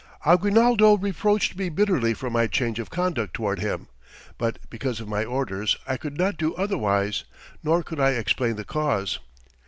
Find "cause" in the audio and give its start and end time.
8.65-9.19